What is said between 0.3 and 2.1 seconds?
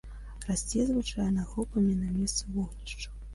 Расце звычайна групамі на